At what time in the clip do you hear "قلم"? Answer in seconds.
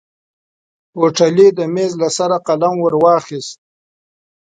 2.47-2.75